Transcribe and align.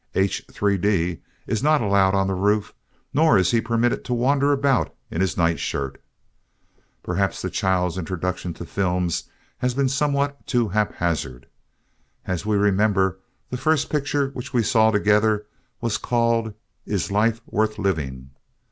H. 0.15 0.41
3d 0.49 1.21
is 1.45 1.61
not 1.61 1.79
allowed 1.79 2.15
on 2.15 2.25
the 2.25 2.33
roof 2.33 2.73
nor 3.13 3.37
is 3.37 3.51
he 3.51 3.61
permitted 3.61 4.03
to 4.05 4.15
wander 4.15 4.51
about 4.51 4.91
in 5.11 5.21
his 5.21 5.37
nightshirt. 5.37 6.01
Perhaps 7.03 7.43
the 7.43 7.51
child's 7.51 7.99
introduction 7.99 8.51
to 8.55 8.63
the 8.63 8.69
films 8.71 9.25
has 9.59 9.75
been 9.75 9.87
somewhat 9.89 10.47
too 10.47 10.69
haphazard. 10.69 11.45
As 12.25 12.47
we 12.47 12.57
remember, 12.57 13.19
the 13.51 13.57
first 13.57 13.91
picture 13.91 14.31
which 14.31 14.53
we 14.53 14.63
saw 14.63 14.89
together 14.89 15.45
was 15.81 15.99
called 15.99 16.55
"Is 16.87 17.11
Life 17.11 17.41
Worth 17.45 17.77
Living?" 17.77 18.31